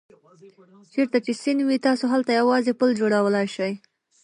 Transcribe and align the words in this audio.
چېرته 0.93 1.17
چې 1.25 1.31
سیند 1.41 1.61
وي 1.67 1.77
تاسو 1.87 2.05
هلته 2.13 2.31
یوازې 2.39 2.77
پل 2.79 2.89
جوړولای 2.99 3.47
شئ. 3.55 3.73